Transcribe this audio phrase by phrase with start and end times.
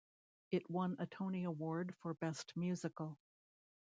[0.49, 3.19] It won a Tony Award for Best Musical.